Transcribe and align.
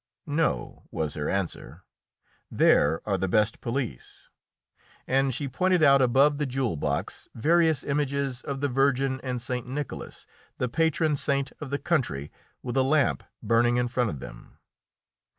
"No," 0.25 0.87
was 0.89 1.13
her 1.13 1.29
answer; 1.29 1.83
"there 2.49 3.03
are 3.07 3.19
the 3.19 3.27
best 3.27 3.61
police." 3.61 4.29
And 5.05 5.31
she 5.31 5.47
pointed 5.47 5.83
out, 5.83 6.01
above 6.01 6.39
the 6.39 6.47
jewel 6.47 6.75
box, 6.75 7.29
various 7.35 7.83
images 7.83 8.41
of 8.41 8.61
the 8.61 8.67
Virgin, 8.67 9.21
and 9.21 9.39
St. 9.39 9.67
Nicholas, 9.67 10.25
the 10.57 10.67
patron 10.69 11.15
saint 11.15 11.51
of 11.59 11.69
the 11.69 11.77
country, 11.77 12.31
with 12.63 12.77
a 12.77 12.81
lamp 12.83 13.23
burning 13.43 13.77
in 13.77 13.87
front 13.87 14.09
of 14.09 14.19
them. 14.19 14.57